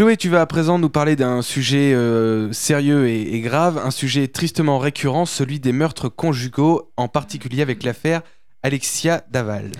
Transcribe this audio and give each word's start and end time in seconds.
Chloé, 0.00 0.16
tu 0.16 0.30
vas 0.30 0.40
à 0.40 0.46
présent 0.46 0.78
nous 0.78 0.88
parler 0.88 1.14
d'un 1.14 1.42
sujet 1.42 1.92
euh, 1.92 2.50
sérieux 2.52 3.06
et, 3.06 3.38
grave, 3.40 3.76
un 3.76 3.90
sujet 3.90 4.28
tristement 4.28 4.78
récurrent, 4.78 5.26
celui 5.26 5.60
des 5.60 5.72
meurtres 5.72 6.08
conjugaux, 6.08 6.90
en 6.96 7.06
particulier 7.06 7.60
avec 7.60 7.82
l'affaire 7.82 8.22
Alexia 8.62 9.22
Daval. 9.30 9.72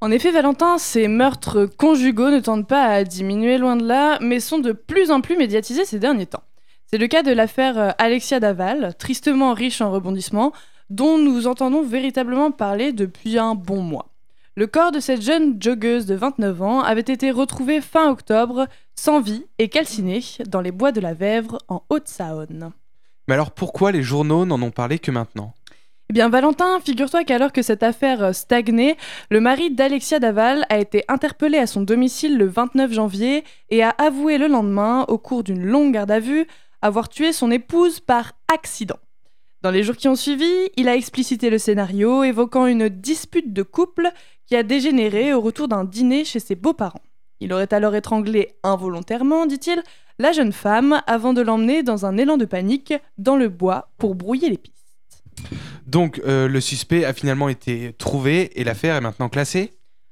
En 0.00 0.12
effet, 0.12 0.30
Valentin, 0.30 0.78
ces 0.78 1.08
meurtres 1.08 1.66
conjugaux 1.66 2.30
ne 2.30 2.38
tendent 2.38 2.68
pas 2.68 2.84
à 2.84 3.02
diminuer 3.02 3.58
loin 3.58 3.74
de 3.74 3.84
là, 3.84 4.20
mais 4.20 4.38
sont 4.38 4.60
de 4.60 4.70
plus 4.70 5.10
en 5.10 5.20
plus 5.20 5.36
médiatisés 5.36 5.84
ces 5.84 5.98
derniers 5.98 6.26
temps. 6.26 6.44
C'est 6.86 6.98
le 6.98 7.08
cas 7.08 7.24
de 7.24 7.32
l'affaire 7.32 7.76
euh, 7.76 7.90
Alexia 7.98 8.38
Daval, 8.38 8.94
tristement 8.96 9.54
riche 9.54 9.80
en 9.80 9.90
rebondissements, 9.90 10.52
dont 10.88 11.18
nous 11.18 11.48
entendons 11.48 11.82
véritablement 11.82 12.52
parler 12.52 12.92
depuis 12.92 13.40
un 13.40 13.56
bon 13.56 13.82
mois. 13.82 14.13
Le 14.56 14.68
corps 14.68 14.92
de 14.92 15.00
cette 15.00 15.20
jeune 15.20 15.60
joggeuse 15.60 16.06
de 16.06 16.14
29 16.14 16.62
ans 16.62 16.80
avait 16.80 17.00
été 17.00 17.32
retrouvé 17.32 17.80
fin 17.80 18.08
octobre, 18.08 18.68
sans 18.94 19.20
vie 19.20 19.46
et 19.58 19.68
calciné, 19.68 20.20
dans 20.46 20.60
les 20.60 20.70
bois 20.70 20.92
de 20.92 21.00
la 21.00 21.12
Vèvre, 21.12 21.58
en 21.66 21.82
Haute-Saône. 21.90 22.70
Mais 23.26 23.34
alors 23.34 23.50
pourquoi 23.50 23.90
les 23.90 24.04
journaux 24.04 24.44
n'en 24.44 24.62
ont 24.62 24.70
parlé 24.70 25.00
que 25.00 25.10
maintenant? 25.10 25.54
Eh 26.08 26.12
bien, 26.12 26.28
Valentin, 26.28 26.78
figure-toi 26.78 27.24
qu'alors 27.24 27.50
que 27.50 27.62
cette 27.62 27.82
affaire 27.82 28.22
euh, 28.22 28.32
stagnait, 28.32 28.96
le 29.28 29.40
mari 29.40 29.72
d'Alexia 29.72 30.20
Daval 30.20 30.66
a 30.68 30.78
été 30.78 31.02
interpellé 31.08 31.58
à 31.58 31.66
son 31.66 31.80
domicile 31.80 32.38
le 32.38 32.46
29 32.46 32.92
janvier 32.92 33.42
et 33.70 33.82
a 33.82 33.90
avoué 33.90 34.38
le 34.38 34.46
lendemain, 34.46 35.04
au 35.08 35.18
cours 35.18 35.42
d'une 35.42 35.64
longue 35.64 35.94
garde 35.94 36.12
à 36.12 36.20
vue, 36.20 36.46
avoir 36.80 37.08
tué 37.08 37.32
son 37.32 37.50
épouse 37.50 37.98
par 37.98 38.34
accident. 38.46 38.98
Dans 39.64 39.70
les 39.70 39.82
jours 39.82 39.96
qui 39.96 40.08
ont 40.08 40.14
suivi, 40.14 40.44
il 40.76 40.90
a 40.90 40.94
explicité 40.94 41.48
le 41.48 41.56
scénario, 41.56 42.22
évoquant 42.22 42.66
une 42.66 42.90
dispute 42.90 43.54
de 43.54 43.62
couple 43.62 44.10
qui 44.44 44.56
a 44.56 44.62
dégénéré 44.62 45.32
au 45.32 45.40
retour 45.40 45.68
d'un 45.68 45.84
dîner 45.84 46.26
chez 46.26 46.38
ses 46.38 46.54
beaux-parents. 46.54 47.00
Il 47.40 47.50
aurait 47.50 47.72
alors 47.72 47.94
étranglé 47.94 48.56
involontairement, 48.62 49.46
dit-il, 49.46 49.82
la 50.18 50.32
jeune 50.32 50.52
femme 50.52 51.00
avant 51.06 51.32
de 51.32 51.40
l'emmener 51.40 51.82
dans 51.82 52.04
un 52.04 52.18
élan 52.18 52.36
de 52.36 52.44
panique 52.44 52.92
dans 53.16 53.36
le 53.36 53.48
bois 53.48 53.88
pour 53.96 54.14
brouiller 54.14 54.50
les 54.50 54.58
pistes. 54.58 55.22
Donc 55.86 56.20
euh, 56.26 56.46
le 56.46 56.60
suspect 56.60 57.06
a 57.06 57.14
finalement 57.14 57.48
été 57.48 57.94
trouvé 57.96 58.60
et 58.60 58.64
l'affaire 58.64 58.96
est 58.96 59.00
maintenant 59.00 59.30
classée? 59.30 59.70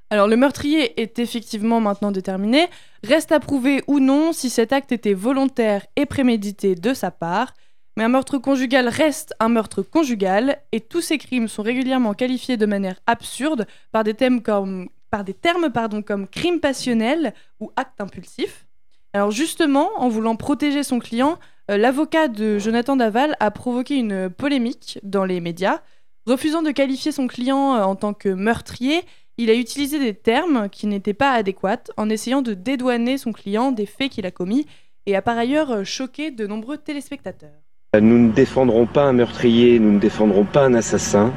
Alors 0.09 0.28
le 0.28 0.37
meurtrier 0.39 0.98
est 0.98 1.19
effectivement 1.19 1.83
maintenant 1.83 2.11
déterminé, 2.11 2.69
reste 3.05 3.33
à 3.33 3.39
prouver 3.39 3.83
ou 3.87 4.00
non 4.00 4.33
si 4.33 4.48
cet 4.48 4.72
acte 4.72 4.92
était 4.92 5.12
volontaire 5.12 5.84
et 5.97 6.06
prémédité 6.06 6.75
de 6.75 6.94
sa 6.94 7.11
part, 7.11 7.53
mais 7.96 8.04
un 8.04 8.08
meurtre 8.08 8.38
conjugal 8.38 8.88
reste 8.88 9.34
un 9.40 9.48
meurtre 9.48 9.82
conjugal 9.82 10.62
et 10.72 10.80
tous 10.80 11.00
ces 11.00 11.18
crimes 11.18 11.48
sont 11.48 11.62
régulièrement 11.62 12.14
qualifiés 12.14 12.56
de 12.56 12.66
manière 12.66 13.00
absurde 13.06 13.66
par 13.90 14.04
des, 14.04 14.14
thèmes 14.14 14.42
comme, 14.42 14.88
par 15.10 15.24
des 15.24 15.34
termes 15.34 15.70
pardon, 15.70 16.02
comme 16.02 16.26
crime 16.26 16.60
passionnel 16.60 17.34
ou 17.60 17.70
acte 17.76 18.00
impulsif. 18.00 18.66
Alors 19.12 19.30
justement, 19.30 19.90
en 19.96 20.08
voulant 20.08 20.36
protéger 20.36 20.82
son 20.82 20.98
client, 20.98 21.38
euh, 21.70 21.76
l'avocat 21.76 22.28
de 22.28 22.58
Jonathan 22.58 22.96
Daval 22.96 23.36
a 23.40 23.50
provoqué 23.50 23.96
une 23.96 24.30
polémique 24.30 24.98
dans 25.02 25.24
les 25.24 25.40
médias. 25.40 25.82
Refusant 26.26 26.62
de 26.62 26.70
qualifier 26.70 27.12
son 27.12 27.26
client 27.26 27.76
euh, 27.76 27.82
en 27.82 27.94
tant 27.94 28.14
que 28.14 28.30
meurtrier, 28.30 29.02
il 29.36 29.50
a 29.50 29.54
utilisé 29.54 29.98
des 29.98 30.14
termes 30.14 30.68
qui 30.70 30.86
n'étaient 30.86 31.14
pas 31.14 31.32
adéquats 31.32 31.84
en 31.96 32.08
essayant 32.08 32.42
de 32.42 32.54
dédouaner 32.54 33.18
son 33.18 33.32
client 33.32 33.72
des 33.72 33.86
faits 33.86 34.12
qu'il 34.12 34.26
a 34.26 34.30
commis 34.30 34.66
et 35.06 35.16
a 35.16 35.22
par 35.22 35.36
ailleurs 35.36 35.70
euh, 35.72 35.84
choqué 35.84 36.30
de 36.30 36.46
nombreux 36.46 36.78
téléspectateurs. 36.78 37.61
Nous 38.00 38.18
ne 38.18 38.32
défendrons 38.32 38.86
pas 38.86 39.04
un 39.04 39.12
meurtrier, 39.12 39.78
nous 39.78 39.92
ne 39.92 39.98
défendrons 39.98 40.44
pas 40.44 40.64
un 40.64 40.72
assassin, 40.72 41.30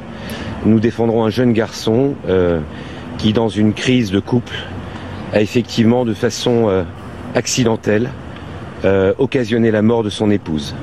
nous 0.64 0.80
défendrons 0.80 1.22
un 1.22 1.28
jeune 1.28 1.52
garçon 1.52 2.14
euh, 2.28 2.62
qui, 3.18 3.34
dans 3.34 3.50
une 3.50 3.74
crise 3.74 4.10
de 4.10 4.20
couple, 4.20 4.56
a 5.34 5.42
effectivement 5.42 6.06
de 6.06 6.14
façon 6.14 6.70
euh, 6.70 6.84
accidentelle 7.34 8.08
euh, 8.86 9.12
occasionné 9.18 9.70
la 9.70 9.82
mort 9.82 10.02
de 10.02 10.08
son 10.08 10.30
épouse. 10.30 10.74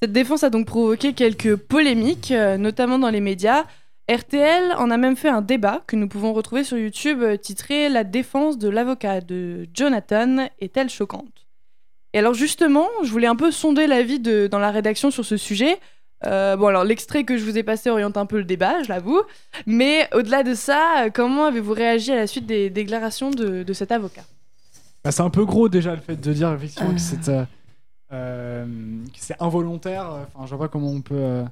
Cette 0.00 0.12
défense 0.12 0.42
a 0.42 0.48
donc 0.48 0.64
provoqué 0.64 1.12
quelques 1.12 1.56
polémiques, 1.56 2.32
notamment 2.58 2.98
dans 2.98 3.10
les 3.10 3.20
médias. 3.20 3.66
RTL 4.10 4.72
en 4.78 4.90
a 4.90 4.96
même 4.96 5.16
fait 5.16 5.28
un 5.28 5.42
débat 5.42 5.82
que 5.86 5.96
nous 5.96 6.08
pouvons 6.08 6.32
retrouver 6.32 6.64
sur 6.64 6.78
YouTube 6.78 7.22
titré 7.42 7.90
La 7.90 8.04
défense 8.04 8.56
de 8.56 8.70
l'avocat 8.70 9.20
de 9.20 9.66
Jonathan 9.74 10.46
est-elle 10.60 10.88
choquante? 10.88 11.45
Et 12.16 12.18
alors 12.18 12.32
justement, 12.32 12.86
je 13.02 13.10
voulais 13.10 13.26
un 13.26 13.36
peu 13.36 13.50
sonder 13.50 13.86
l'avis 13.86 14.18
dans 14.48 14.58
la 14.58 14.70
rédaction 14.70 15.10
sur 15.10 15.22
ce 15.26 15.36
sujet. 15.36 15.78
Euh, 16.24 16.56
bon 16.56 16.68
alors 16.68 16.82
l'extrait 16.82 17.24
que 17.24 17.36
je 17.36 17.44
vous 17.44 17.58
ai 17.58 17.62
passé 17.62 17.90
oriente 17.90 18.16
un 18.16 18.24
peu 18.24 18.38
le 18.38 18.44
débat, 18.44 18.82
je 18.82 18.88
l'avoue. 18.88 19.20
Mais 19.66 20.08
au-delà 20.14 20.42
de 20.42 20.54
ça, 20.54 21.10
comment 21.12 21.44
avez-vous 21.44 21.74
réagi 21.74 22.12
à 22.12 22.16
la 22.16 22.26
suite 22.26 22.46
des 22.46 22.70
déclarations 22.70 23.30
de, 23.30 23.62
de 23.64 23.72
cet 23.74 23.92
avocat? 23.92 24.22
Bah, 25.04 25.12
c'est 25.12 25.20
un 25.20 25.28
peu 25.28 25.44
gros 25.44 25.68
déjà 25.68 25.94
le 25.94 26.00
fait 26.00 26.16
de 26.16 26.32
dire 26.32 26.50
effectivement 26.54 26.94
que 26.94 27.00
c'est 27.02 27.28
euh, 27.28 27.44
euh, 28.14 28.64
que 29.12 29.18
c'est 29.18 29.36
involontaire. 29.42 30.08
Enfin, 30.34 30.46
je 30.46 30.54
vois 30.54 30.66
pas 30.66 30.68
comment 30.72 30.88
on 30.90 31.02
peut 31.02 31.14
euh, 31.18 31.44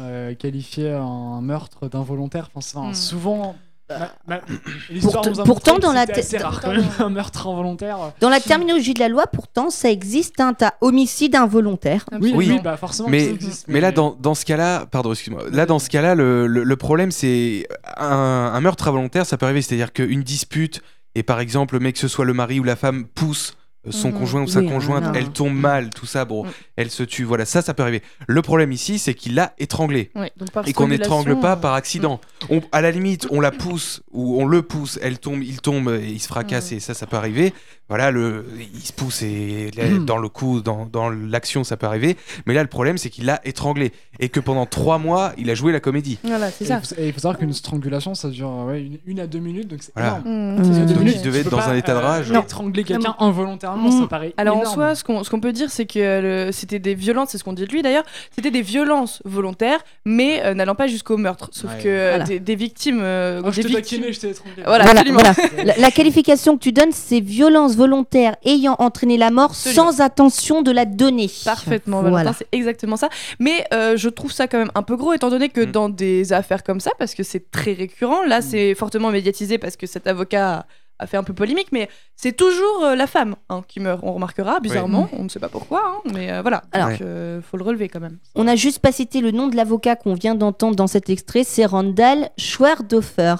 euh, 0.00 0.34
qualifier 0.34 0.90
un 0.90 1.40
meurtre 1.40 1.86
d'involontaire. 1.88 2.50
Enfin, 2.52 2.60
c'est- 2.62 2.76
enfin, 2.76 2.90
Mm. 2.90 2.94
souvent. 2.94 3.54
Ma- 3.88 4.10
ma- 4.26 4.40
l'histoire 4.90 5.22
Pourtant- 5.44 5.78
dans 5.78 5.92
la 5.92 6.02
assez 6.02 6.38
rare 6.38 6.60
quand 6.60 6.70
même 6.72 6.84
un 6.98 7.10
meurtre 7.10 7.46
involontaire. 7.46 7.98
Dans 8.20 8.28
la 8.28 8.40
terminologie 8.40 8.94
de 8.94 9.00
la 9.00 9.08
loi, 9.08 9.26
pourtant, 9.26 9.70
ça 9.70 9.90
existe. 9.90 10.40
Hein, 10.40 10.54
T'as 10.54 10.72
homicide 10.80 11.34
involontaire. 11.36 12.04
Oui, 12.20 12.32
oui, 12.34 12.60
bah 12.62 12.76
forcément. 12.76 13.08
Mais- 13.08 13.26
existe, 13.30 13.66
Mais 13.68 13.80
là, 13.80 13.92
dans, 13.92 14.16
dans 14.20 14.34
ce 14.34 14.44
cas-là, 14.44 14.86
pardon, 14.86 15.12
excuse-moi. 15.12 15.44
Là, 15.50 15.66
dans 15.66 15.78
ce 15.78 15.90
cas-là, 15.90 16.14
le, 16.14 16.46
le- 16.46 16.64
le 16.64 16.76
problème, 16.76 17.10
c'est 17.10 17.66
un, 17.96 18.06
un 18.54 18.60
meurtre 18.60 18.88
involontaire, 18.88 19.26
ça 19.26 19.36
peut 19.36 19.46
arriver. 19.46 19.62
C'est-à-dire 19.62 19.92
qu'une 19.92 20.22
dispute, 20.22 20.82
et 21.14 21.22
par 21.22 21.40
exemple, 21.40 21.78
mais 21.80 21.92
que 21.92 21.98
ce 21.98 22.08
soit 22.08 22.24
le 22.24 22.34
mari 22.34 22.60
ou 22.60 22.64
la 22.64 22.76
femme 22.76 23.04
pousse 23.06 23.52
euh, 23.52 23.56
son 23.90 24.08
Mhm. 24.08 24.18
conjoint 24.18 24.42
ou 24.42 24.46
sa 24.46 24.60
Oui, 24.60 24.68
conjointe, 24.68 25.04
non. 25.04 25.12
elle 25.14 25.28
tombe 25.30 25.54
mal, 25.54 25.90
tout 25.90 26.06
ça, 26.06 26.24
bon, 26.24 26.44
Mhm. 26.44 26.50
elle 26.76 26.90
se 26.90 27.02
tue. 27.02 27.24
Voilà, 27.24 27.44
ça, 27.44 27.62
ça 27.62 27.74
peut 27.74 27.82
arriver. 27.82 28.02
Le 28.26 28.42
problème 28.42 28.72
ici, 28.72 28.98
c'est 28.98 29.14
qu'il 29.14 29.34
l'a 29.34 29.52
étranglée. 29.58 30.10
Ouais, 30.14 30.32
Et 30.66 30.72
qu'on 30.72 30.88
n'étrangle 30.88 31.38
pas 31.40 31.52
euh, 31.52 31.56
par 31.56 31.74
accident. 31.74 32.20
On, 32.50 32.60
à 32.72 32.80
la 32.80 32.90
limite, 32.90 33.26
on 33.30 33.40
la 33.40 33.50
pousse 33.50 34.02
ou 34.12 34.40
on 34.40 34.46
le 34.46 34.62
pousse, 34.62 34.98
elle 35.02 35.18
tombe, 35.18 35.42
il 35.42 35.60
tombe 35.60 35.88
et 36.02 36.08
il 36.10 36.20
se 36.20 36.28
fracasse 36.28 36.72
et 36.72 36.80
ça, 36.80 36.94
ça 36.94 37.06
peut 37.06 37.16
arriver. 37.16 37.52
Voilà, 37.90 38.10
le, 38.10 38.46
il 38.74 38.80
se 38.80 38.92
pousse 38.94 39.20
et 39.22 39.70
là, 39.76 39.84
Mhm. 39.84 40.06
dans 40.06 40.16
le 40.16 40.28
coup, 40.30 40.62
dans, 40.62 40.86
dans 40.90 41.10
l'action, 41.10 41.64
ça 41.64 41.76
peut 41.76 41.86
arriver. 41.86 42.16
Mais 42.46 42.54
là, 42.54 42.62
le 42.62 42.68
problème, 42.68 42.96
c'est 42.96 43.10
qu'il 43.10 43.26
l'a 43.26 43.40
étranglé 43.44 43.92
et 44.20 44.30
que 44.30 44.40
pendant 44.40 44.64
trois 44.64 44.96
mois, 44.98 45.32
il 45.36 45.50
a 45.50 45.54
joué 45.54 45.70
la 45.70 45.80
comédie. 45.80 46.18
Voilà, 46.24 46.50
c'est 46.50 46.64
ça. 46.64 46.80
il 46.82 46.86
faut, 46.88 46.94
et 47.00 47.06
il 47.08 47.12
faut 47.12 47.20
savoir 47.20 47.38
qu'une 47.38 47.52
strangulation, 47.52 48.14
ça 48.14 48.30
dure 48.30 48.48
euh, 48.48 48.70
ouais, 48.72 48.82
une, 48.82 48.98
une 49.06 49.20
à 49.20 49.26
deux 49.26 49.38
minutes, 49.38 49.68
donc 49.68 49.82
c'est 49.82 49.92
Voilà. 49.94 50.20
énorme. 50.24 50.24
Mmh, 50.24 50.58
Mmh. 50.60 50.86
tu 50.86 50.94
Donc, 50.94 51.02
il 51.14 51.22
devait 51.22 51.40
être 51.40 51.50
dans 51.50 51.58
pas, 51.58 51.68
un 51.68 51.76
état 51.76 51.92
de 51.92 51.98
euh, 51.98 52.02
rage. 52.02 52.32
Étrangler 52.32 52.84
quelqu'un 52.84 53.14
involontairement, 53.18 53.90
ça 53.90 54.04
Mm. 54.04 54.08
paraît. 54.08 54.34
Alors 54.38 54.56
en 54.56 54.60
énorme. 54.62 54.74
soi, 54.74 54.94
ce 54.94 55.30
qu'on 55.30 55.40
peut 55.40 55.52
dire, 55.52 55.70
c'est 55.70 55.84
que 55.86 55.98
le- 56.46 56.52
c'était 56.52 56.78
des 56.78 56.94
violences, 56.94 57.30
c'est 57.30 57.38
ce 57.38 57.44
qu'on 57.44 57.52
dit 57.52 57.66
de 57.66 57.70
lui 57.72 57.82
d'ailleurs, 57.82 58.04
c'était 58.34 58.50
des 58.50 58.62
violences 58.62 59.20
volontaires, 59.26 59.80
mais 60.06 60.42
euh, 60.44 60.54
n'allant 60.54 60.74
pas 60.74 60.86
jusqu'au 60.86 61.16
meurtre. 61.18 61.50
Sauf 61.52 61.70
Ouais. 61.72 61.82
que 61.82 61.88
euh, 61.88 62.08
Voilà. 62.10 62.24
des, 62.24 62.40
des 62.40 62.54
victimes. 62.56 63.00
euh, 63.02 63.42
Ah, 63.44 63.50
je 63.50 63.56
des 63.60 63.68
t'ai 63.68 63.74
victimes- 63.76 63.98
taquiné, 64.00 64.12
je 64.14 64.20
t'ai 64.20 64.30
étranglé. 64.30 64.62
Voilà, 64.64 64.84
Voilà, 64.84 65.00
absolument. 65.00 65.20
la 65.78 65.90
qualification 65.90 66.56
que 66.56 66.62
tu 66.62 66.72
donnes, 66.72 66.92
c'est 66.92 67.20
violence 67.20 67.73
volontaire 67.76 68.36
ayant 68.44 68.76
entraîné 68.78 69.16
la 69.16 69.30
mort 69.30 69.50
Absolument. 69.50 69.92
sans 69.92 70.00
intention 70.00 70.62
de 70.62 70.70
la 70.70 70.84
donner. 70.84 71.30
Parfaitement, 71.44 72.00
Voilà. 72.00 72.16
Valentin, 72.16 72.36
c'est 72.38 72.48
exactement 72.56 72.96
ça. 72.96 73.08
Mais 73.38 73.64
euh, 73.72 73.96
je 73.96 74.08
trouve 74.08 74.32
ça 74.32 74.46
quand 74.48 74.58
même 74.58 74.70
un 74.74 74.82
peu 74.82 74.96
gros, 74.96 75.12
étant 75.12 75.30
donné 75.30 75.48
que 75.48 75.62
Mm. 75.66 75.70
dans 75.72 75.88
des 75.88 76.32
affaires 76.32 76.62
comme 76.62 76.80
ça, 76.80 76.90
parce 76.98 77.14
que 77.14 77.22
c'est 77.22 77.50
très 77.50 77.72
récurrent, 77.72 78.22
là 78.24 78.38
Mm. 78.40 78.42
c'est 78.42 78.74
fortement 78.74 79.10
médiatisé 79.10 79.58
parce 79.58 79.76
que 79.76 79.86
cet 79.86 80.06
avocat 80.06 80.66
a 81.00 81.06
fait 81.08 81.16
un 81.16 81.24
peu 81.24 81.32
polémique, 81.34 81.68
mais 81.72 81.88
c'est 82.14 82.36
toujours 82.36 82.84
euh, 82.84 82.94
la 82.94 83.08
femme 83.08 83.34
hein, 83.48 83.62
qui 83.66 83.80
meurt. 83.80 83.98
On 84.04 84.12
remarquera, 84.12 84.60
bizarrement, 84.60 85.08
on 85.12 85.24
ne 85.24 85.28
sait 85.28 85.40
pas 85.40 85.48
pourquoi, 85.48 85.82
hein, 85.84 86.10
mais 86.14 86.30
euh, 86.30 86.40
voilà. 86.40 86.62
Alors- 86.70 86.90
Donc, 86.90 87.00
euh, 87.00 87.40
faut 87.42 87.56
le 87.56 87.64
relever 87.64 87.88
quand 87.88 87.98
même. 87.98 88.18
On 88.36 88.44
n'a 88.44 88.54
juste 88.54 88.78
pas 88.78 88.92
cité 88.92 89.20
le 89.20 89.32
nom 89.32 89.48
de 89.48 89.56
l'avocat 89.56 89.96
qu'on 89.96 90.14
vient 90.14 90.36
d'entendre 90.36 90.76
dans 90.76 90.86
cet 90.86 91.10
extrait, 91.10 91.42
c'est 91.42 91.66
Randall 91.66 92.30
Schwerdhofer. 92.38 93.34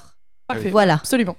Parfait. 0.49 0.71
Voilà. 0.71 0.95
Absolument. 0.95 1.37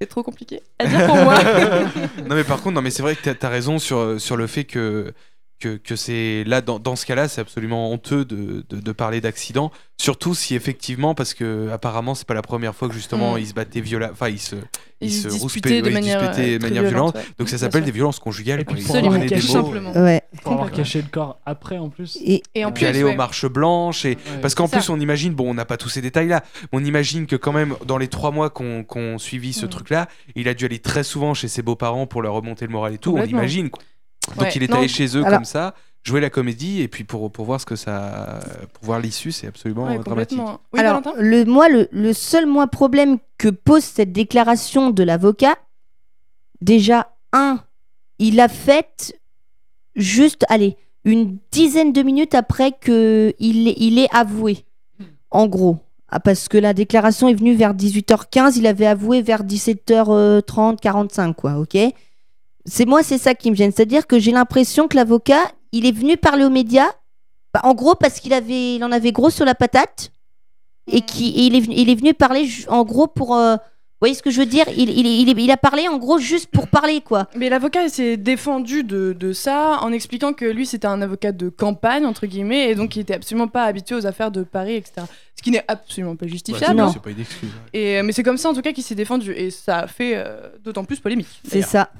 C'est 0.00 0.06
trop 0.06 0.22
compliqué 0.22 0.62
à 0.78 0.86
dire 0.86 1.06
pour 1.06 1.16
moi. 1.16 1.34
non 2.28 2.34
mais 2.34 2.44
par 2.44 2.62
contre, 2.62 2.76
non 2.76 2.82
mais 2.82 2.90
c'est 2.90 3.02
vrai 3.02 3.16
que 3.16 3.30
tu 3.30 3.46
as, 3.46 3.48
raison 3.50 3.78
sur, 3.78 4.18
sur 4.18 4.36
le 4.36 4.46
fait 4.46 4.64
que, 4.64 5.12
que, 5.60 5.76
que 5.76 5.94
c'est 5.96 6.42
là 6.46 6.60
dans, 6.60 6.78
dans 6.78 6.96
ce 6.96 7.06
cas-là, 7.06 7.28
c'est 7.28 7.40
absolument 7.40 7.92
honteux 7.92 8.24
de, 8.24 8.64
de, 8.68 8.80
de 8.80 8.92
parler 8.92 9.20
d'accident, 9.20 9.70
surtout 9.98 10.34
si 10.34 10.54
effectivement 10.54 11.14
parce 11.14 11.34
que 11.34 11.68
apparemment 11.70 12.14
c'est 12.14 12.26
pas 12.26 12.34
la 12.34 12.42
première 12.42 12.74
fois 12.74 12.88
que 12.88 12.94
justement 12.94 13.34
Mm. 13.34 13.38
ils 13.38 13.46
se 13.46 13.54
battaient 13.54 13.80
violemment, 13.80 14.12
enfin 14.12 14.28
ils 14.30 14.38
se 14.40 14.56
Ils 15.02 15.08
ils 15.08 15.12
se 15.12 15.22
se 15.22 15.28
disputaient 15.28 15.42
rouspétaient, 15.42 15.78
de 15.80 15.82
ouais, 15.84 15.90
ils 15.90 15.94
manière, 15.94 16.20
disputaient 16.20 16.54
euh, 16.54 16.58
de 16.58 16.62
manière 16.62 16.82
violente. 16.84 17.14
ouais. 17.14 17.24
Donc 17.38 17.48
ça 17.48 17.58
s'appelle 17.58 17.84
des 17.84 17.90
violences 17.90 18.18
conjugales. 18.18 18.60
Et 18.60 18.64
puis 18.64 18.82
pour 18.82 18.96
avoir 18.96 19.18
caché- 19.20 19.40
simplement. 19.52 19.92
Ouais. 19.92 20.22
Pour 20.42 20.52
avoir 20.52 20.68
Complètement. 20.68 20.76
caché 20.84 21.02
le 21.02 21.08
corps 21.08 21.40
après 21.46 21.78
en 21.78 21.88
plus. 21.90 22.18
Et 22.24 22.42
Et 22.54 22.64
en 22.64 22.72
puis 22.72 22.84
plus, 22.84 22.88
aller 22.88 23.04
ouais. 23.04 23.12
aux 23.12 23.16
marches 23.16 23.46
blanches 23.46 24.04
et 24.04 24.10
Ouais. 24.10 24.40
parce 24.42 24.54
qu'en 24.54 24.68
plus 24.68 24.82
ça. 24.82 24.92
on 24.92 25.00
imagine 25.00 25.32
bon 25.34 25.50
on 25.50 25.54
n'a 25.54 25.64
pas 25.64 25.76
tous 25.76 25.88
ces 25.88 26.00
détails 26.02 26.28
là 26.28 26.42
on 26.72 26.84
imagine 26.84 27.26
que 27.26 27.36
quand 27.36 27.52
même 27.52 27.74
dans 27.86 27.98
les 27.98 28.08
trois 28.08 28.30
mois 28.30 28.50
qu'on 28.50 28.82
qu'on 28.84 29.18
suivi 29.18 29.52
ce 29.52 29.66
Mm. 29.66 29.68
truc 29.70 29.90
là 29.90 30.08
il 30.34 30.48
a 30.48 30.54
dû 30.54 30.64
aller 30.64 30.78
très 30.78 31.02
souvent 31.04 31.32
chez 31.34 31.48
ses 31.48 31.62
beaux-parents 31.62 32.06
pour 32.06 32.22
leur 32.22 32.32
remonter 32.34 32.66
le 32.66 32.72
moral 32.72 32.94
et 32.94 32.98
tout 32.98 33.14
on 33.16 33.24
imagine 33.24 33.70
quoi. 33.70 33.82
Donc 34.36 34.42
Ouais. 34.46 34.52
il 34.54 34.62
est 34.62 34.70
Non, 34.70 34.78
allé 34.78 34.88
chez 34.88 35.16
eux 35.16 35.24
alors- 35.24 35.38
comme 35.38 35.44
ça 35.44 35.74
jouer 36.02 36.20
la 36.22 36.30
comédie 36.30 36.80
et 36.80 36.88
puis 36.88 37.04
pour, 37.04 37.30
pour 37.30 37.44
voir 37.44 37.60
ce 37.60 37.66
que 37.66 37.76
ça 37.76 38.40
pour 38.72 38.84
voir 38.86 39.00
l'issue 39.00 39.32
c'est 39.32 39.46
absolument 39.46 39.84
Ouais, 39.86 39.98
euh, 39.98 40.02
dramatique. 40.02 40.40
Oui, 40.72 40.80
Alors, 40.80 41.02
le, 41.18 41.44
moi, 41.44 41.68
le, 41.68 41.88
le 41.92 42.12
seul 42.14 42.46
moi 42.46 42.66
problème 42.68 43.18
que 43.36 43.48
pose 43.48 43.84
cette 43.84 44.10
déclaration 44.12 44.88
de 44.90 45.02
l'avocat, 45.02 45.56
déjà, 46.62 47.10
un, 47.32 47.60
il 48.18 48.36
l'a 48.36 48.48
faite 48.48 49.14
juste, 49.94 50.44
allez, 50.48 50.76
une 51.04 51.38
dizaine 51.50 51.92
de 51.92 52.02
minutes 52.02 52.34
après 52.34 52.72
que 52.72 53.34
il, 53.38 53.68
il 53.68 53.98
est 53.98 54.08
avoué, 54.14 54.64
en 55.30 55.46
gros. 55.48 55.78
Ah, 56.08 56.18
parce 56.18 56.48
que 56.48 56.58
la 56.58 56.74
déclaration 56.74 57.28
est 57.28 57.34
venue 57.34 57.54
vers 57.54 57.72
18h15, 57.74 58.56
il 58.58 58.66
avait 58.66 58.86
avoué 58.86 59.22
vers 59.22 59.44
17h30, 59.44 60.78
45, 60.80 61.34
quoi, 61.36 61.58
ok? 61.58 61.76
C'est 62.66 62.86
moi, 62.86 63.02
c'est 63.02 63.18
ça 63.18 63.34
qui 63.34 63.50
me 63.50 63.56
gêne. 63.56 63.72
C'est-à-dire 63.72 64.06
que 64.06 64.18
j'ai 64.18 64.32
l'impression 64.32 64.86
que 64.88 64.96
l'avocat, 64.96 65.50
il 65.72 65.86
est 65.86 65.92
venu 65.92 66.16
parler 66.16 66.44
aux 66.44 66.50
médias, 66.50 66.88
bah, 67.54 67.60
en 67.64 67.74
gros, 67.74 67.94
parce 67.94 68.20
qu'il 68.20 68.32
avait, 68.32 68.76
il 68.76 68.84
en 68.84 68.92
avait 68.92 69.12
gros 69.12 69.30
sur 69.30 69.44
la 69.44 69.54
patate, 69.54 70.10
et 70.86 71.00
qu'il 71.02 71.54
est, 71.54 71.60
venu- 71.60 71.74
il 71.76 71.88
est 71.90 71.94
venu 71.94 72.14
parler, 72.14 72.48
en 72.68 72.84
gros, 72.84 73.06
pour. 73.06 73.34
euh, 73.36 73.54
vous 73.56 74.06
voyez 74.06 74.14
ce 74.14 74.22
que 74.22 74.30
je 74.30 74.38
veux 74.40 74.46
dire? 74.46 74.64
Il, 74.74 74.88
il, 74.88 75.06
il, 75.06 75.38
il 75.38 75.50
a 75.50 75.58
parlé, 75.58 75.86
en 75.86 75.98
gros, 75.98 76.16
juste 76.18 76.46
pour 76.46 76.68
parler, 76.68 77.02
quoi. 77.02 77.28
Mais 77.36 77.50
l'avocat 77.50 77.84
il 77.84 77.90
s'est 77.90 78.16
défendu 78.16 78.82
de, 78.82 79.12
de 79.12 79.32
ça 79.34 79.78
en 79.82 79.92
expliquant 79.92 80.32
que 80.32 80.46
lui 80.46 80.64
c'était 80.64 80.86
un 80.86 81.02
avocat 81.02 81.32
de 81.32 81.50
campagne 81.50 82.06
entre 82.06 82.26
guillemets 82.26 82.70
et 82.70 82.74
donc 82.74 82.96
il 82.96 83.00
était 83.00 83.12
absolument 83.12 83.46
pas 83.48 83.64
habitué 83.64 83.94
aux 83.94 84.06
affaires 84.06 84.30
de 84.30 84.42
Paris 84.42 84.76
etc. 84.76 85.02
Ce 85.36 85.42
qui 85.42 85.50
n'est 85.50 85.62
absolument 85.68 86.16
pas 86.16 86.24
Ouais, 86.24 86.30
justifiable. 86.32 86.76
Non. 86.76 86.90
C'est 86.90 87.02
pas 87.02 87.10
une 87.10 87.20
excuse. 87.20 87.50
ouais. 87.74 87.78
Et, 87.98 88.02
mais 88.02 88.12
c'est 88.12 88.22
comme 88.22 88.38
ça 88.38 88.48
en 88.48 88.54
tout 88.54 88.62
cas 88.62 88.72
qu'il 88.72 88.82
s'est 88.84 88.94
défendu 88.94 89.32
et 89.32 89.50
ça 89.50 89.80
a 89.80 89.86
fait 89.86 90.12
euh, 90.16 90.48
d'autant 90.64 90.84
plus 90.84 90.98
polémique. 90.98 91.28
C'est 91.46 91.60
ça. 91.60 91.90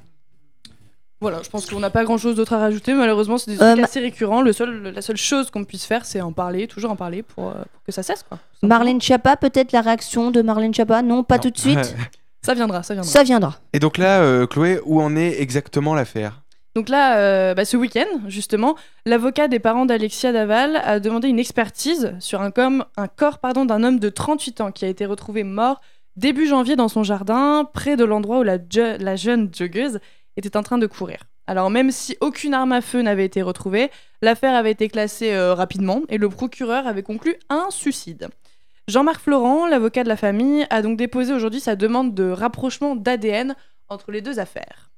Voilà, 1.21 1.41
je 1.45 1.51
pense 1.51 1.69
qu'on 1.69 1.81
n'a 1.81 1.91
pas 1.91 2.05
grand 2.05 2.17
chose 2.17 2.35
d'autre 2.37 2.55
à 2.55 2.59
rajouter. 2.59 2.95
Malheureusement, 2.95 3.37
c'est 3.37 3.51
des 3.51 3.63
Euh, 3.63 3.73
trucs 3.73 3.85
assez 3.85 4.01
récurrents. 4.01 4.41
Le 4.41 4.53
seul, 4.53 4.93
la 4.95 5.03
seule 5.03 5.19
chose 5.19 5.51
qu'on 5.51 5.65
puisse 5.65 5.85
faire, 5.85 6.07
c'est 6.07 6.21
en 6.23 6.33
parler, 6.33 6.67
toujours 6.67 6.91
en 6.91 6.97
parler 6.97 7.23
pour, 7.23 7.49
euh, 7.49 7.53
pour 7.73 7.83
que 7.85 7.93
ça 7.93 8.03
cesse. 8.03 8.25
Quoi. 8.29 8.39
Marlène 8.63 9.01
Schiappa, 9.01 9.37
peut-être 9.37 9.73
la 9.73 9.83
réaction 9.83 10.31
de 10.31 10.41
Marlène 10.41 10.73
Schiappa? 10.73 11.03
Non, 11.03 11.23
pas 11.23 11.37
Non. 11.37 11.43
tout 11.43 11.51
de 11.51 11.59
suite. 11.59 11.95
Ça 12.43 12.55
viendra, 12.55 12.83
ça 12.83 12.95
viendra. 12.95 13.11
Ça 13.13 13.23
viendra. 13.23 13.57
Et 13.75 13.81
donc 13.81 13.99
là, 13.99 14.23
euh, 14.23 14.47
Chloé, 14.47 14.81
où 14.87 15.03
en 15.03 15.15
est 15.15 15.43
exactement 15.43 15.95
l'affaire? 15.95 16.41
Donc 16.75 16.89
là, 16.89 17.19
euh, 17.19 17.53
bah, 17.53 17.67
ce 17.67 17.77
week-end, 17.77 18.07
justement, 18.29 18.77
l'avocat 19.05 19.47
des 19.47 19.59
parents 19.59 19.85
d'Alexia 19.85 20.33
Daval 20.33 20.77
a 20.83 21.01
demandé 21.01 21.29
une 21.29 21.39
expertise 21.39 22.15
sur 22.19 22.41
un, 22.41 22.51
com- 22.51 22.87
un 22.97 23.09
corps 23.09 23.41
pardon, 23.41 23.67
d'un 23.67 23.85
homme 23.85 23.99
de 23.99 24.09
38 24.09 24.63
ans 24.63 24.73
qui 24.73 24.87
a 24.87 24.89
été 24.89 25.05
retrouvé 25.05 25.45
mort 25.45 25.83
début 26.17 26.47
janvier 26.47 26.77
dans 26.77 26.89
son 26.89 27.03
jardin, 27.03 27.69
près 27.75 27.97
de 27.97 28.05
l'endroit 28.05 28.39
où 28.39 28.43
la, 28.43 28.57
la 28.99 29.17
jeune 29.17 29.51
joggeuse 29.55 30.01
était 30.47 30.57
en 30.57 30.63
train 30.63 30.79
de 30.79 30.87
courir. 30.87 31.21
Alors 31.47 31.71
même 31.71 31.91
si 31.91 32.17
aucune 32.21 32.55
arme 32.55 32.73
à 32.73 32.81
feu 32.81 33.03
n'avait 33.03 33.25
été 33.25 33.43
retrouvée, 33.43 33.91
l'affaire 34.23 34.55
avait 34.55 34.71
été 34.71 34.89
classée 34.89 35.33
euh, 35.33 35.55
rapidement 35.55 36.03
et 36.09 36.19
le 36.19 36.29
procureur 36.29 36.87
avait 36.87 37.03
conclu 37.03 37.37
un 37.49 37.71
suicide. 37.71 38.29
Jean-Marc 38.89 39.23
Florent, 39.23 39.67
l'avocat 39.67 40.03
de 40.05 40.09
la 40.09 40.17
famille, 40.17 40.67
a 40.71 40.83
donc 40.83 40.97
déposé 40.97 41.33
aujourd'hui 41.33 41.61
sa 41.61 41.77
demande 41.77 42.15
de 42.15 42.31
rapprochement 42.31 42.97
d'ADN 42.97 43.55
entre 43.89 44.11
les 44.11 44.21
deux 44.21 44.39
affaires. 44.39 44.91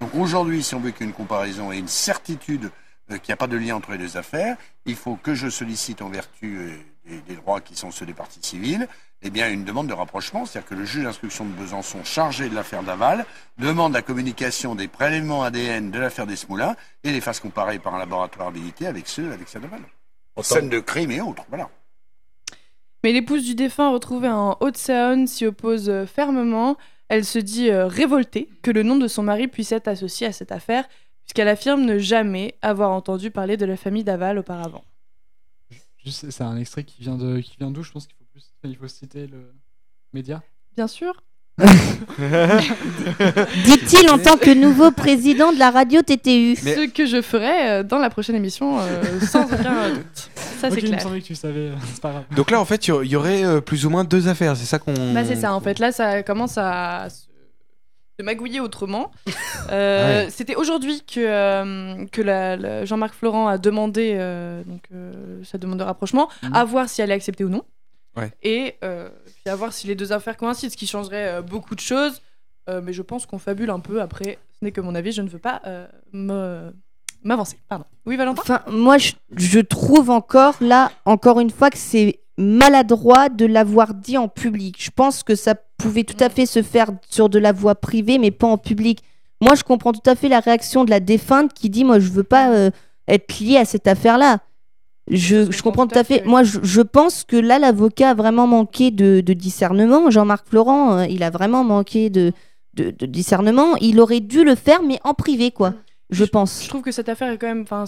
Donc 0.00 0.14
aujourd'hui, 0.14 0.62
si 0.62 0.74
on 0.74 0.80
veut 0.80 0.90
qu'une 0.90 1.12
comparaison 1.12 1.72
et 1.72 1.78
une 1.78 1.88
certitude 1.88 2.70
qu'il 3.08 3.28
n'y 3.28 3.34
a 3.34 3.36
pas 3.36 3.46
de 3.46 3.56
lien 3.56 3.76
entre 3.76 3.92
les 3.92 3.98
deux 3.98 4.16
affaires, 4.16 4.56
il 4.86 4.96
faut 4.96 5.16
que 5.16 5.34
je 5.34 5.48
sollicite 5.48 6.02
en 6.02 6.08
vertu 6.08 6.56
euh, 6.56 6.76
des, 7.06 7.20
des 7.20 7.34
droits 7.36 7.60
qui 7.60 7.76
sont 7.76 7.90
ceux 7.90 8.06
des 8.06 8.14
parties 8.14 8.40
civiles, 8.42 8.88
eh 9.22 9.30
bien 9.30 9.50
une 9.50 9.64
demande 9.64 9.86
de 9.86 9.92
rapprochement, 9.92 10.46
c'est-à-dire 10.46 10.68
que 10.68 10.74
le 10.74 10.84
juge 10.84 11.04
d'instruction 11.04 11.44
de 11.44 11.52
Besançon 11.52 12.04
chargé 12.04 12.48
de 12.48 12.54
l'affaire 12.54 12.82
Daval 12.82 13.24
demande 13.58 13.92
la 13.92 14.02
communication 14.02 14.74
des 14.74 14.88
prélèvements 14.88 15.44
ADN 15.44 15.90
de 15.90 15.98
l'affaire 15.98 16.26
des 16.26 16.36
Smoulins 16.36 16.74
et 17.04 17.12
les 17.12 17.20
fasse 17.20 17.40
comparer 17.40 17.78
par 17.78 17.94
un 17.94 17.98
laboratoire 17.98 18.48
habilité 18.48 18.86
avec 18.86 19.08
ceux 19.08 19.28
d'Alexia 19.28 19.60
Daval. 19.60 19.80
Scène 20.40 20.68
de 20.68 20.80
crime 20.80 21.10
et 21.10 21.20
autres, 21.20 21.44
voilà. 21.48 21.68
Mais 23.04 23.12
l'épouse 23.12 23.44
du 23.44 23.54
défunt 23.54 23.90
retrouvée 23.90 24.28
en 24.28 24.56
Haute-Saône 24.60 25.26
s'y 25.26 25.44
oppose 25.44 25.88
euh, 25.88 26.06
fermement. 26.06 26.76
Elle 27.08 27.24
se 27.24 27.38
dit 27.38 27.68
euh, 27.68 27.86
révoltée 27.86 28.48
que 28.62 28.70
le 28.70 28.84
nom 28.84 28.96
de 28.96 29.08
son 29.08 29.24
mari 29.24 29.48
puisse 29.48 29.72
être 29.72 29.88
associé 29.88 30.26
à 30.28 30.32
cette 30.32 30.52
affaire, 30.52 30.88
puisqu'elle 31.24 31.48
affirme 31.48 31.82
ne 31.84 31.98
jamais 31.98 32.54
avoir 32.62 32.90
entendu 32.92 33.30
parler 33.30 33.56
de 33.56 33.64
la 33.66 33.76
famille 33.76 34.04
Daval 34.04 34.38
auparavant. 34.38 34.84
Juste, 36.04 36.30
c'est 36.30 36.42
un 36.44 36.56
extrait 36.56 36.84
qui 36.84 37.00
vient 37.02 37.16
de, 37.16 37.38
qui 37.40 37.56
vient 37.58 37.70
d'où 37.70 37.82
Je 37.82 37.92
pense 37.92 38.06
qu'il 38.06 38.16
faut 38.16 38.24
plus, 38.32 38.42
il 38.64 38.76
faut 38.76 38.88
citer 38.88 39.26
le 39.28 39.52
média. 40.12 40.42
Bien 40.76 40.88
sûr. 40.88 41.22
Dit-il 43.64 44.08
en 44.10 44.18
tant 44.18 44.36
que 44.36 44.52
nouveau 44.54 44.90
président 44.90 45.52
de 45.52 45.58
la 45.58 45.70
radio 45.70 46.02
TTU. 46.02 46.56
Mais- 46.64 46.74
Ce 46.76 46.86
que 46.90 47.06
je 47.06 47.22
ferai 47.22 47.68
euh, 47.70 47.82
dans 47.82 47.98
la 47.98 48.10
prochaine 48.10 48.36
émission, 48.36 48.78
euh, 48.80 49.20
sans 49.20 49.44
aucun 49.44 49.90
doute. 49.94 50.30
Ça, 50.60 50.70
c'est 50.70 50.78
il 50.78 50.84
me 50.90 50.96
clair. 50.96 51.04
que 51.12 51.18
tu 51.18 51.34
savais, 51.34 51.68
euh, 51.70 51.74
c'est 51.92 52.00
pas 52.02 52.10
grave. 52.10 52.24
Donc 52.36 52.50
là, 52.50 52.60
en 52.60 52.64
fait, 52.64 52.86
il 52.86 52.90
y 52.90 52.96
a- 52.96 53.02
il 53.04 53.10
y 53.10 53.16
aurait 53.16 53.44
euh, 53.44 53.60
plus 53.60 53.84
ou 53.86 53.90
moins 53.90 54.04
deux 54.04 54.28
affaires, 54.28 54.56
c'est 54.56 54.64
ça 54.66 54.78
qu'on. 54.78 54.94
Bah, 55.12 55.24
c'est 55.24 55.36
ça, 55.36 55.52
en 55.54 55.60
fait. 55.60 55.78
Là, 55.78 55.92
ça 55.92 56.22
commence 56.22 56.56
à 56.56 57.08
se, 57.10 57.22
se 58.18 58.24
magouiller 58.24 58.60
autrement. 58.60 59.10
Euh, 59.70 60.24
Ouais. 60.24 60.30
C'était 60.30 60.56
aujourd'hui 60.56 61.02
que, 61.02 61.20
euh, 61.20 62.04
que 62.10 62.20
la- 62.20 62.56
la- 62.56 62.84
Jean-Marc 62.84 63.14
Florent 63.14 63.46
a 63.46 63.58
demandé 63.58 64.14
euh, 64.18 64.62
donc, 64.64 64.82
euh, 64.92 65.42
sa 65.44 65.56
demande 65.56 65.78
de 65.78 65.84
rapprochement, 65.84 66.28
Mhm. 66.42 66.54
à 66.54 66.64
voir 66.64 66.88
si 66.88 67.00
elle 67.00 67.10
est 67.10 67.14
acceptée 67.14 67.44
ou 67.44 67.48
non. 67.48 67.62
Ouais. 68.16 68.32
Et 68.42 68.74
euh, 68.82 69.08
puis 69.24 69.50
à 69.52 69.54
voir 69.56 69.72
si 69.72 69.86
les 69.86 69.94
deux 69.94 70.12
affaires 70.12 70.36
coïncident, 70.36 70.70
ce 70.72 70.76
qui 70.76 70.86
changerait 70.88 71.28
euh, 71.34 71.42
beaucoup 71.42 71.74
de 71.76 71.80
choses. 71.80 72.20
Euh, 72.68 72.80
mais 72.82 72.92
je 72.92 73.02
pense 73.02 73.24
qu'on 73.24 73.38
fabule 73.38 73.70
un 73.70 73.78
peu. 73.80 74.00
Après, 74.02 74.38
ce 74.58 74.64
n'est 74.64 74.72
que 74.72 74.80
mon 74.80 74.94
avis, 74.96 75.12
je 75.12 75.22
ne 75.22 75.28
veux 75.28 75.38
pas 75.38 75.62
euh, 75.66 75.86
me- 76.12 76.72
m'avancer. 77.22 77.58
Pardon. 77.68 77.84
Oui, 78.04 78.16
Valentin? 78.16 78.42
Enfin, 78.42 78.62
moi, 78.68 78.98
je, 78.98 79.12
je 79.36 79.60
trouve 79.60 80.10
encore, 80.10 80.56
là, 80.60 80.90
encore 81.04 81.38
une 81.40 81.50
fois, 81.50 81.70
que 81.70 81.78
c'est 81.78 82.18
maladroit 82.38 83.28
de 83.28 83.46
l'avoir 83.46 83.94
dit 83.94 84.16
en 84.16 84.28
public. 84.28 84.76
Je 84.78 84.90
pense 84.90 85.22
que 85.22 85.34
ça 85.34 85.54
pouvait 85.76 86.04
tout 86.04 86.22
à 86.22 86.28
fait 86.28 86.46
se 86.46 86.62
faire 86.62 86.90
sur 87.08 87.28
de 87.28 87.38
la 87.38 87.52
voie 87.52 87.74
privée, 87.74 88.18
mais 88.18 88.30
pas 88.30 88.46
en 88.46 88.58
public. 88.58 89.02
Moi, 89.40 89.54
je 89.54 89.64
comprends 89.64 89.92
tout 89.92 90.08
à 90.08 90.14
fait 90.14 90.28
la 90.28 90.40
réaction 90.40 90.84
de 90.84 90.90
la 90.90 91.00
défunte 91.00 91.52
qui 91.52 91.68
dit, 91.68 91.84
moi, 91.84 91.98
je 91.98 92.10
veux 92.10 92.22
pas 92.22 92.52
euh, 92.52 92.70
être 93.08 93.38
liée 93.40 93.56
à 93.56 93.64
cette 93.64 93.86
affaire-là. 93.86 94.38
Je, 95.10 95.60
comprends 95.62 95.88
tout 95.88 95.98
à 95.98 96.04
fait. 96.04 96.24
Moi, 96.24 96.44
je, 96.44 96.60
je 96.62 96.80
pense 96.80 97.24
que 97.24 97.36
là, 97.36 97.58
l'avocat 97.58 98.10
a 98.10 98.14
vraiment 98.14 98.46
manqué 98.46 98.92
de, 98.92 99.20
de 99.20 99.32
discernement. 99.32 100.10
Jean-Marc 100.10 100.46
Florent, 100.48 100.98
euh, 100.98 101.06
il 101.06 101.24
a 101.24 101.30
vraiment 101.30 101.64
manqué 101.64 102.08
de, 102.08 102.32
de, 102.74 102.90
de 102.90 103.06
discernement. 103.06 103.76
Il 103.80 104.00
aurait 104.00 104.20
dû 104.20 104.44
le 104.44 104.54
faire, 104.54 104.82
mais 104.82 105.00
en 105.02 105.14
privé, 105.14 105.50
quoi. 105.50 105.74
Je 106.10 106.24
pense. 106.24 106.62
Je 106.62 106.68
trouve 106.68 106.82
que 106.82 106.92
cette 106.92 107.08
affaire 107.08 107.32
est 107.32 107.38
quand 107.38 107.48
même. 107.48 107.62
Enfin, 107.62 107.84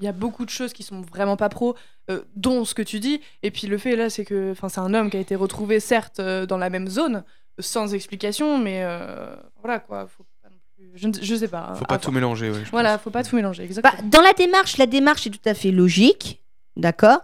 il 0.00 0.04
y 0.04 0.08
a 0.08 0.12
beaucoup 0.12 0.44
de 0.44 0.50
choses 0.50 0.72
qui 0.72 0.82
sont 0.82 1.02
vraiment 1.02 1.36
pas 1.36 1.50
pro, 1.50 1.76
euh, 2.10 2.22
dont 2.36 2.64
ce 2.64 2.74
que 2.74 2.82
tu 2.82 3.00
dis. 3.00 3.20
Et 3.42 3.50
puis 3.50 3.66
le 3.66 3.78
fait 3.78 3.96
là, 3.96 4.10
c'est 4.10 4.24
que, 4.24 4.52
enfin, 4.52 4.68
c'est 4.68 4.80
un 4.80 4.94
homme 4.94 5.10
qui 5.10 5.16
a 5.16 5.20
été 5.20 5.34
retrouvé 5.34 5.80
certes 5.80 6.20
euh, 6.20 6.46
dans 6.46 6.58
la 6.58 6.70
même 6.70 6.88
zone, 6.88 7.24
sans 7.58 7.94
explication, 7.94 8.58
mais 8.58 8.82
euh, 8.84 9.34
voilà 9.62 9.78
quoi. 9.80 10.06
Faut 10.06 10.24
pas 10.42 10.48
non 10.50 10.56
plus- 10.76 10.90
Je, 10.94 11.08
ne- 11.08 11.12
je 11.24 11.34
sais 11.34 11.48
pas. 11.48 11.72
Faut 11.76 11.84
à 11.84 11.86
pas 11.86 11.94
voir. 11.94 12.00
tout 12.00 12.10
mélanger, 12.12 12.50
ouais. 12.50 12.62
Voilà, 12.70 12.94
pense. 12.96 13.04
faut 13.04 13.10
pas 13.10 13.24
tout 13.24 13.36
mélanger. 13.36 13.62
Bah, 13.62 13.66
Exactement. 13.66 14.08
dans 14.10 14.20
la 14.20 14.32
démarche, 14.32 14.76
la 14.78 14.86
démarche 14.86 15.26
est 15.26 15.30
tout 15.30 15.48
à 15.48 15.54
fait 15.54 15.70
logique, 15.70 16.42
d'accord 16.76 17.20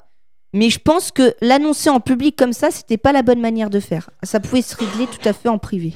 Mais 0.54 0.68
je 0.70 0.78
pense 0.78 1.10
que 1.12 1.34
l'annoncer 1.40 1.88
en 1.90 2.00
public 2.00 2.36
comme 2.36 2.52
ça, 2.52 2.70
c'était 2.70 2.98
pas 2.98 3.12
la 3.12 3.22
bonne 3.22 3.40
manière 3.40 3.70
de 3.70 3.80
faire. 3.80 4.10
Ça 4.22 4.40
pouvait 4.40 4.62
se 4.62 4.76
régler 4.76 5.06
tout 5.06 5.26
à 5.28 5.32
fait 5.32 5.48
en 5.48 5.58
privé. 5.58 5.94